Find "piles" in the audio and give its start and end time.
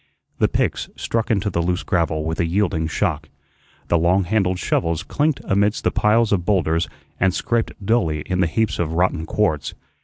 5.91-6.31